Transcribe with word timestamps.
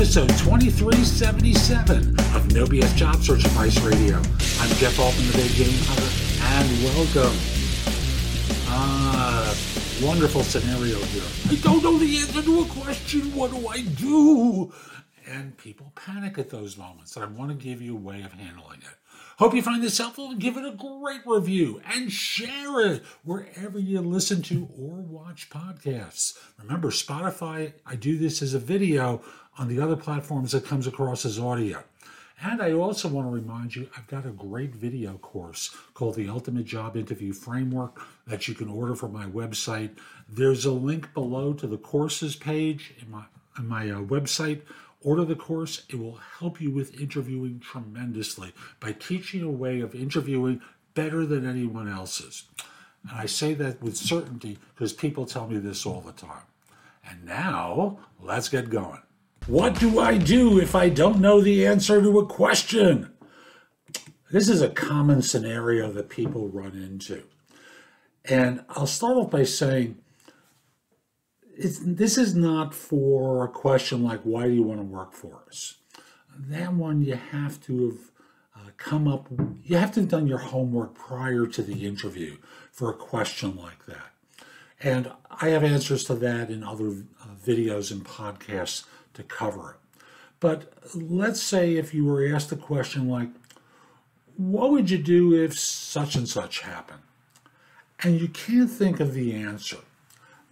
episode 0.00 0.30
2377 0.38 2.18
of 2.34 2.54
No 2.54 2.64
BS 2.64 2.96
Job 2.96 3.16
Search 3.16 3.44
Advice 3.44 3.78
Radio. 3.80 4.16
I'm 4.16 4.70
Jeff 4.78 4.98
Altman, 4.98 5.26
the 5.26 5.32
Big 5.36 5.54
Game 5.54 5.78
Hunter, 5.82 6.08
and 6.42 6.82
welcome. 6.82 7.36
Ah, 8.66 9.54
wonderful 10.02 10.42
scenario 10.42 10.96
here. 10.96 11.22
I 11.50 11.56
don't 11.56 11.82
know 11.82 11.98
the 11.98 12.16
answer 12.16 12.40
to 12.40 12.60
a 12.62 12.64
question. 12.64 13.34
What 13.34 13.50
do 13.50 13.68
I 13.68 13.82
do? 13.82 14.72
And 15.28 15.58
people 15.58 15.92
panic 15.94 16.38
at 16.38 16.48
those 16.48 16.78
moments, 16.78 17.16
and 17.16 17.24
I 17.26 17.28
want 17.28 17.50
to 17.50 17.62
give 17.62 17.82
you 17.82 17.94
a 17.94 18.00
way 18.00 18.22
of 18.22 18.32
handling 18.32 18.78
it. 18.78 18.96
Hope 19.36 19.54
you 19.54 19.60
find 19.60 19.82
this 19.82 19.98
helpful. 19.98 20.34
Give 20.34 20.56
it 20.56 20.64
a 20.64 20.70
great 20.70 21.26
review 21.26 21.82
and 21.84 22.10
share 22.10 22.80
it 22.86 23.02
wherever 23.22 23.78
you 23.78 24.00
listen 24.00 24.40
to 24.44 24.66
or 24.78 25.02
watch 25.30 25.48
podcasts. 25.48 26.36
Remember, 26.58 26.90
Spotify, 26.90 27.74
I 27.86 27.94
do 27.94 28.18
this 28.18 28.42
as 28.42 28.52
a 28.52 28.58
video. 28.58 29.22
On 29.58 29.68
the 29.68 29.80
other 29.80 29.94
platforms, 29.94 30.54
it 30.54 30.64
comes 30.64 30.88
across 30.88 31.24
as 31.24 31.38
audio. 31.38 31.84
And 32.42 32.60
I 32.60 32.72
also 32.72 33.06
want 33.06 33.28
to 33.28 33.30
remind 33.30 33.76
you, 33.76 33.88
I've 33.96 34.08
got 34.08 34.26
a 34.26 34.30
great 34.30 34.74
video 34.74 35.18
course 35.18 35.68
called 35.94 36.16
the 36.16 36.28
Ultimate 36.28 36.64
Job 36.64 36.96
Interview 36.96 37.32
Framework 37.32 38.00
that 38.26 38.48
you 38.48 38.54
can 38.54 38.68
order 38.68 38.96
from 38.96 39.12
my 39.12 39.26
website. 39.26 39.90
There's 40.28 40.64
a 40.64 40.72
link 40.72 41.14
below 41.14 41.52
to 41.52 41.68
the 41.68 41.78
courses 41.78 42.34
page 42.34 42.94
in 43.00 43.08
my, 43.12 43.22
on 43.56 43.68
my 43.68 43.88
uh, 43.88 44.00
website 44.00 44.62
Order 45.02 45.24
the 45.24 45.34
course. 45.34 45.86
It 45.88 45.98
will 45.98 46.18
help 46.40 46.60
you 46.60 46.70
with 46.70 47.00
interviewing 47.00 47.60
tremendously 47.60 48.52
by 48.80 48.92
teaching 48.92 49.42
a 49.42 49.50
way 49.50 49.80
of 49.80 49.94
interviewing 49.94 50.60
better 50.92 51.24
than 51.24 51.48
anyone 51.48 51.88
else's. 51.88 52.44
And 53.08 53.18
I 53.18 53.26
say 53.26 53.54
that 53.54 53.82
with 53.82 53.96
certainty 53.96 54.58
because 54.74 54.92
people 54.92 55.26
tell 55.26 55.46
me 55.46 55.58
this 55.58 55.86
all 55.86 56.00
the 56.00 56.12
time. 56.12 56.42
And 57.08 57.24
now, 57.24 57.98
let's 58.20 58.48
get 58.48 58.70
going. 58.70 59.00
What 59.46 59.78
do 59.78 59.98
I 59.98 60.18
do 60.18 60.60
if 60.60 60.74
I 60.74 60.90
don't 60.90 61.18
know 61.18 61.40
the 61.40 61.66
answer 61.66 62.00
to 62.00 62.18
a 62.18 62.26
question? 62.26 63.12
This 64.30 64.48
is 64.48 64.62
a 64.62 64.68
common 64.68 65.22
scenario 65.22 65.90
that 65.92 66.08
people 66.08 66.48
run 66.48 66.72
into. 66.72 67.24
And 68.24 68.64
I'll 68.68 68.86
start 68.86 69.16
off 69.16 69.30
by 69.30 69.44
saying 69.44 69.96
this 71.58 72.16
is 72.16 72.34
not 72.34 72.74
for 72.74 73.44
a 73.44 73.48
question 73.48 74.02
like, 74.02 74.20
why 74.22 74.46
do 74.46 74.52
you 74.52 74.62
want 74.62 74.80
to 74.80 74.84
work 74.84 75.12
for 75.12 75.42
us? 75.48 75.78
That 76.38 76.74
one 76.74 77.02
you 77.02 77.16
have 77.16 77.60
to 77.64 77.88
have 77.88 78.10
uh, 78.60 78.70
come 78.76 79.08
up, 79.08 79.28
you 79.62 79.76
have 79.76 79.92
to 79.92 80.00
have 80.00 80.08
done 80.08 80.26
your 80.26 80.38
homework 80.38 80.94
prior 80.94 81.46
to 81.46 81.62
the 81.62 81.86
interview 81.86 82.36
for 82.70 82.90
a 82.90 82.94
question 82.94 83.56
like 83.56 83.86
that. 83.86 84.12
And 84.82 85.12
I 85.30 85.48
have 85.48 85.64
answers 85.64 86.04
to 86.04 86.14
that 86.16 86.50
in 86.50 86.62
other 86.62 86.88
uh, 86.88 87.26
videos 87.44 87.90
and 87.90 88.04
podcasts 88.04 88.84
to 89.14 89.22
cover 89.22 89.72
it. 89.72 90.02
But 90.40 90.72
let's 90.94 91.42
say 91.42 91.76
if 91.76 91.92
you 91.92 92.04
were 92.04 92.26
asked 92.26 92.50
a 92.52 92.56
question 92.56 93.08
like, 93.08 93.28
what 94.36 94.70
would 94.70 94.90
you 94.90 94.98
do 94.98 95.34
if 95.34 95.58
such 95.58 96.14
and 96.14 96.28
such 96.28 96.60
happened? 96.60 97.02
And 98.02 98.18
you 98.18 98.28
can't 98.28 98.70
think 98.70 99.00
of 99.00 99.12
the 99.12 99.34
answer 99.34 99.78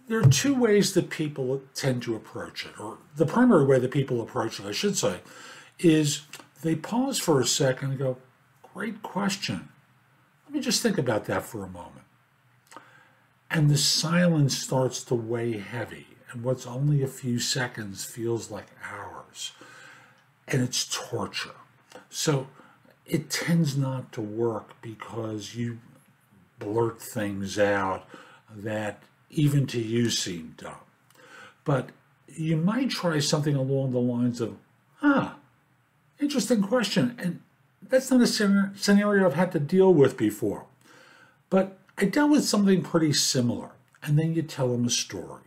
there 0.09 0.19
are 0.19 0.27
two 0.27 0.55
ways 0.55 0.93
that 0.95 1.11
people 1.11 1.61
tend 1.75 2.01
to 2.01 2.15
approach 2.15 2.65
it, 2.65 2.77
or 2.79 2.97
the 3.15 3.27
primary 3.27 3.63
way 3.63 3.77
that 3.79 3.91
people 3.91 4.21
approach 4.21 4.59
it, 4.59 4.65
I 4.65 4.71
should 4.71 4.97
say, 4.97 5.19
is 5.77 6.23
they 6.61 6.75
pause 6.75 7.19
for 7.19 7.39
a 7.39 7.45
second 7.45 7.91
and 7.91 7.99
go, 7.99 8.17
Great 8.73 9.01
question. 9.01 9.69
Let 10.45 10.53
me 10.53 10.61
just 10.61 10.81
think 10.81 10.97
about 10.97 11.25
that 11.25 11.43
for 11.43 11.63
a 11.63 11.69
moment. 11.69 12.05
And 13.51 13.69
the 13.69 13.77
silence 13.77 14.57
starts 14.57 15.03
to 15.05 15.15
weigh 15.15 15.57
heavy, 15.57 16.07
and 16.31 16.43
what's 16.43 16.67
only 16.67 17.01
a 17.01 17.07
few 17.07 17.39
seconds 17.39 18.05
feels 18.05 18.51
like 18.51 18.67
hours. 18.83 19.53
And 20.47 20.61
it's 20.61 20.85
torture. 20.85 21.55
So 22.09 22.47
it 23.05 23.29
tends 23.29 23.75
not 23.75 24.11
to 24.13 24.21
work 24.21 24.79
because 24.81 25.55
you 25.55 25.79
blurt 26.59 27.01
things 27.01 27.57
out 27.57 28.05
that 28.55 29.01
even 29.29 29.65
to 29.67 29.79
you 29.79 30.09
seem 30.09 30.55
dumb. 30.57 30.75
But 31.63 31.89
you 32.27 32.57
might 32.57 32.89
try 32.89 33.19
something 33.19 33.55
along 33.55 33.91
the 33.91 33.99
lines 33.99 34.41
of, 34.41 34.57
ah, 35.01 35.35
interesting 36.19 36.61
question. 36.61 37.15
And 37.17 37.41
that's 37.81 38.11
not 38.11 38.21
a 38.21 38.27
scenario 38.27 39.25
I've 39.25 39.33
had 39.33 39.51
to 39.53 39.59
deal 39.59 39.93
with 39.93 40.17
before. 40.17 40.65
But 41.49 41.77
I 41.97 42.05
dealt 42.05 42.31
with 42.31 42.45
something 42.45 42.81
pretty 42.81 43.13
similar. 43.13 43.71
And 44.03 44.17
then 44.17 44.33
you 44.33 44.41
tell 44.41 44.69
them 44.69 44.85
a 44.85 44.89
story 44.89 45.43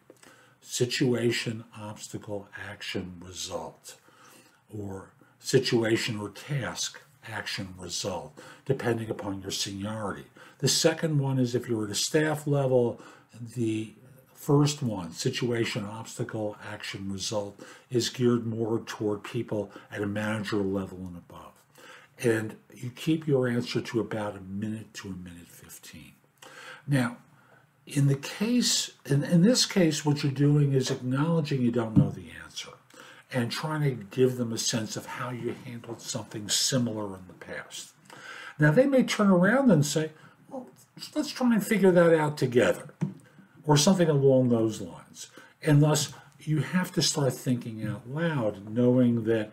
situation, 0.60 1.64
obstacle, 1.78 2.48
action, 2.66 3.20
result, 3.20 3.96
or 4.74 5.10
situation 5.38 6.18
or 6.18 6.30
task, 6.30 7.00
action, 7.28 7.74
result, 7.78 8.38
depending 8.64 9.10
upon 9.10 9.42
your 9.42 9.50
seniority. 9.50 10.24
The 10.58 10.68
second 10.68 11.18
one 11.18 11.38
is 11.38 11.54
if 11.54 11.68
you're 11.68 11.84
at 11.84 11.90
a 11.90 11.96
staff 11.96 12.46
level, 12.46 13.00
the 13.54 13.92
first 14.42 14.82
one, 14.82 15.12
situation, 15.12 15.84
obstacle, 15.84 16.56
action, 16.68 17.12
result, 17.12 17.60
is 17.90 18.08
geared 18.08 18.44
more 18.44 18.82
toward 18.84 19.22
people 19.22 19.70
at 19.88 20.02
a 20.02 20.06
manager 20.06 20.56
level 20.56 20.98
and 20.98 21.16
above. 21.16 21.52
And 22.20 22.56
you 22.74 22.90
keep 22.90 23.28
your 23.28 23.46
answer 23.46 23.80
to 23.80 24.00
about 24.00 24.36
a 24.36 24.40
minute 24.40 24.92
to 24.94 25.08
a 25.08 25.12
minute 25.12 25.46
15. 25.46 26.14
Now, 26.88 27.18
in 27.86 28.08
the 28.08 28.16
case, 28.16 28.90
in, 29.06 29.22
in 29.22 29.42
this 29.42 29.64
case, 29.64 30.04
what 30.04 30.24
you're 30.24 30.32
doing 30.32 30.72
is 30.72 30.90
acknowledging 30.90 31.62
you 31.62 31.70
don't 31.70 31.96
know 31.96 32.10
the 32.10 32.30
answer 32.42 32.70
and 33.32 33.52
trying 33.52 33.82
to 33.82 34.04
give 34.16 34.38
them 34.38 34.52
a 34.52 34.58
sense 34.58 34.96
of 34.96 35.06
how 35.06 35.30
you 35.30 35.54
handled 35.64 36.00
something 36.00 36.48
similar 36.48 37.06
in 37.14 37.28
the 37.28 37.34
past. 37.34 37.92
Now, 38.58 38.72
they 38.72 38.86
may 38.86 39.04
turn 39.04 39.28
around 39.28 39.70
and 39.70 39.86
say, 39.86 40.10
well, 40.50 40.66
let's 41.14 41.30
try 41.30 41.54
and 41.54 41.64
figure 41.64 41.92
that 41.92 42.12
out 42.12 42.36
together 42.36 42.92
or 43.66 43.76
something 43.76 44.08
along 44.08 44.48
those 44.48 44.80
lines. 44.80 45.30
And 45.62 45.82
thus, 45.82 46.12
you 46.40 46.60
have 46.60 46.92
to 46.92 47.02
start 47.02 47.32
thinking 47.32 47.86
out 47.86 48.08
loud, 48.08 48.68
knowing 48.68 49.24
that 49.24 49.50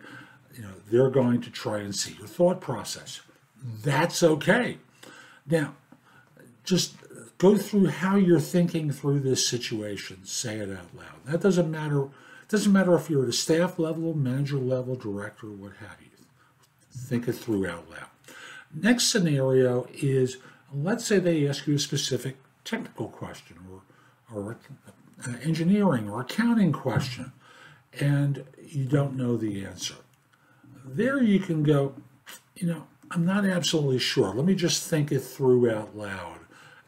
you 0.54 0.62
know 0.62 0.72
they're 0.90 1.10
going 1.10 1.40
to 1.42 1.50
try 1.50 1.78
and 1.78 1.94
see 1.94 2.14
your 2.14 2.26
thought 2.26 2.60
process. 2.60 3.20
That's 3.62 4.22
okay. 4.22 4.78
Now, 5.46 5.74
just 6.64 6.94
go 7.38 7.56
through 7.56 7.86
how 7.86 8.16
you're 8.16 8.40
thinking 8.40 8.90
through 8.90 9.20
this 9.20 9.46
situation. 9.46 10.24
Say 10.24 10.58
it 10.58 10.70
out 10.70 10.94
loud. 10.94 11.24
That 11.26 11.40
doesn't 11.40 11.70
matter. 11.70 12.04
It 12.04 12.48
doesn't 12.48 12.72
matter 12.72 12.94
if 12.96 13.08
you're 13.08 13.22
at 13.22 13.28
a 13.28 13.32
staff 13.32 13.78
level, 13.78 14.14
manager 14.14 14.58
level, 14.58 14.96
director, 14.96 15.46
what 15.48 15.72
have 15.80 15.96
you. 16.00 16.08
Think 16.92 17.28
it 17.28 17.34
through 17.34 17.66
out 17.66 17.88
loud. 17.88 18.08
Next 18.74 19.04
scenario 19.04 19.88
is 19.92 20.38
let's 20.72 21.04
say 21.04 21.18
they 21.18 21.46
ask 21.48 21.66
you 21.66 21.74
a 21.74 21.78
specific 21.78 22.36
technical 22.64 23.08
question 23.08 23.58
or 23.70 23.82
or 24.34 24.58
an 25.24 25.34
uh, 25.34 25.38
engineering 25.42 26.08
or 26.08 26.20
accounting 26.20 26.72
question 26.72 27.32
and 27.98 28.44
you 28.64 28.84
don't 28.84 29.16
know 29.16 29.36
the 29.36 29.64
answer. 29.64 29.96
There 30.84 31.22
you 31.22 31.40
can 31.40 31.62
go, 31.62 31.94
you 32.54 32.66
know, 32.66 32.86
I'm 33.10 33.24
not 33.24 33.44
absolutely 33.44 33.98
sure. 33.98 34.32
Let 34.32 34.44
me 34.44 34.54
just 34.54 34.88
think 34.88 35.10
it 35.10 35.20
through 35.20 35.70
out 35.70 35.96
loud. 35.96 36.38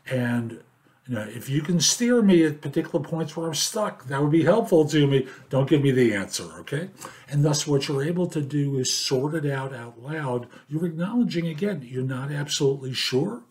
And 0.06 0.60
you 1.08 1.16
know, 1.16 1.22
if 1.22 1.48
you 1.48 1.62
can 1.62 1.80
steer 1.80 2.22
me 2.22 2.44
at 2.44 2.60
particular 2.60 3.04
points 3.04 3.36
where 3.36 3.48
I'm 3.48 3.54
stuck, 3.54 4.06
that 4.06 4.22
would 4.22 4.30
be 4.30 4.44
helpful 4.44 4.84
to 4.86 5.06
me. 5.06 5.26
Don't 5.50 5.69
give 5.69 5.82
me 5.82 5.91
the 5.91 6.14
answer, 6.14 6.44
okay? 6.60 6.91
And 7.28 7.44
thus, 7.44 7.66
what 7.66 7.88
you're 7.88 8.04
able 8.04 8.28
to 8.28 8.41
do 8.41 8.78
is 8.78 8.92
sort 8.92 9.34
it 9.34 9.44
out 9.50 9.74
out 9.74 10.00
loud. 10.00 10.47
You're 10.69 10.86
acknowledging 10.86 11.48
again, 11.48 11.84
you're 11.84 12.04
not 12.04 12.30
absolutely 12.30 12.94
sure, 12.94 13.42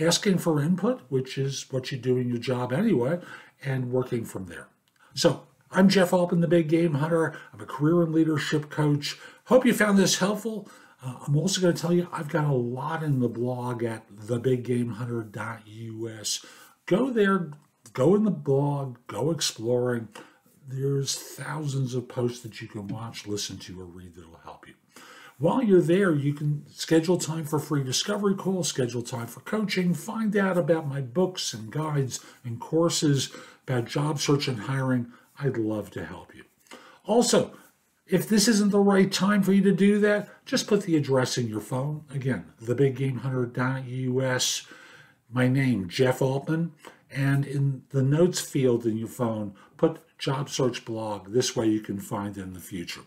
asking 0.00 0.38
for 0.38 0.60
input, 0.60 1.02
which 1.08 1.38
is 1.38 1.66
what 1.70 1.90
you 1.90 1.98
do 1.98 2.16
in 2.16 2.28
your 2.28 2.38
job 2.38 2.72
anyway, 2.72 3.18
and 3.64 3.90
working 3.90 4.24
from 4.24 4.46
there. 4.46 4.68
So 5.14 5.46
I'm 5.70 5.88
Jeff 5.88 6.12
Altman, 6.12 6.40
the 6.40 6.48
Big 6.48 6.68
Game 6.68 6.94
Hunter. 6.94 7.36
I'm 7.52 7.60
a 7.60 7.66
career 7.66 8.02
and 8.02 8.12
leadership 8.12 8.70
coach. 8.70 9.18
Hope 9.44 9.66
you 9.66 9.74
found 9.74 9.98
this 9.98 10.18
helpful. 10.18 10.68
Uh, 11.02 11.14
I'm 11.26 11.36
also 11.36 11.60
going 11.60 11.74
to 11.74 11.80
tell 11.80 11.92
you 11.92 12.08
I've 12.12 12.28
got 12.28 12.44
a 12.44 12.52
lot 12.52 13.02
in 13.02 13.18
the 13.20 13.28
blog 13.28 13.82
at 13.84 14.08
thebiggamehunter.us. 14.10 16.46
Go 16.86 17.10
there, 17.10 17.50
go 17.92 18.14
in 18.14 18.24
the 18.24 18.30
blog, 18.30 18.98
go 19.06 19.30
exploring. 19.30 20.08
There's 20.66 21.14
thousands 21.14 21.94
of 21.94 22.08
posts 22.08 22.40
that 22.40 22.60
you 22.60 22.68
can 22.68 22.88
watch, 22.88 23.26
listen 23.26 23.58
to, 23.58 23.80
or 23.80 23.84
read 23.84 24.14
that'll 24.14 24.40
help 24.44 24.66
you. 24.66 24.74
While 25.40 25.62
you're 25.62 25.80
there, 25.80 26.12
you 26.12 26.34
can 26.34 26.64
schedule 26.68 27.16
time 27.16 27.44
for 27.44 27.60
free 27.60 27.84
discovery 27.84 28.34
calls, 28.34 28.66
schedule 28.66 29.02
time 29.02 29.28
for 29.28 29.38
coaching, 29.40 29.94
find 29.94 30.36
out 30.36 30.58
about 30.58 30.88
my 30.88 31.00
books 31.00 31.54
and 31.54 31.70
guides 31.70 32.18
and 32.44 32.58
courses 32.58 33.30
about 33.64 33.84
job 33.84 34.18
search 34.18 34.48
and 34.48 34.62
hiring. 34.62 35.12
I'd 35.38 35.56
love 35.56 35.92
to 35.92 36.04
help 36.04 36.34
you. 36.34 36.42
Also, 37.06 37.52
if 38.08 38.28
this 38.28 38.48
isn't 38.48 38.72
the 38.72 38.80
right 38.80 39.12
time 39.12 39.44
for 39.44 39.52
you 39.52 39.62
to 39.62 39.72
do 39.72 40.00
that, 40.00 40.28
just 40.44 40.66
put 40.66 40.82
the 40.82 40.96
address 40.96 41.38
in 41.38 41.46
your 41.46 41.60
phone. 41.60 42.02
Again, 42.12 42.46
thebiggamehunter.us, 42.60 44.66
my 45.30 45.46
name, 45.46 45.88
Jeff 45.88 46.20
Altman, 46.20 46.72
and 47.12 47.46
in 47.46 47.82
the 47.90 48.02
notes 48.02 48.40
field 48.40 48.86
in 48.86 48.96
your 48.96 49.06
phone, 49.06 49.54
put 49.76 50.00
job 50.18 50.50
search 50.50 50.84
blog. 50.84 51.32
This 51.32 51.54
way 51.54 51.68
you 51.68 51.80
can 51.80 52.00
find 52.00 52.36
it 52.36 52.42
in 52.42 52.54
the 52.54 52.60
future. 52.60 53.02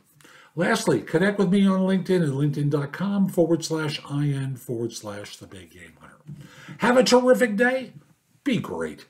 Lastly, 0.55 1.01
connect 1.01 1.39
with 1.39 1.49
me 1.49 1.65
on 1.65 1.81
LinkedIn 1.81 2.23
at 2.23 2.33
linkedin.com 2.33 3.29
forward 3.29 3.63
slash 3.63 4.01
IN 4.09 4.57
forward 4.57 4.91
slash 4.91 5.37
the 5.37 5.47
big 5.47 5.71
game 5.71 5.93
hunter. 5.99 6.17
Have 6.79 6.97
a 6.97 7.03
terrific 7.03 7.55
day. 7.55 7.93
Be 8.43 8.57
great. 8.57 9.05